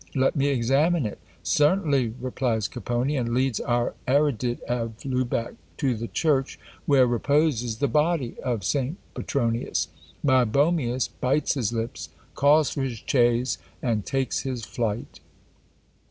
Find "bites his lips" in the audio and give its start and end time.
11.07-12.09